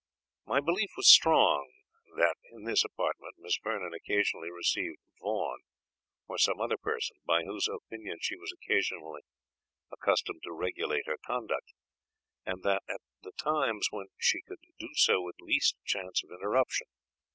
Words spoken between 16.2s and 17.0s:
of interruption.